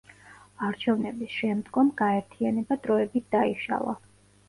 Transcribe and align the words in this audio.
არჩევნების 0.67 1.35
შემდგომ 1.35 1.93
გაერთიანება 2.01 2.81
დროებით 2.89 3.33
დაიშალა. 3.41 4.01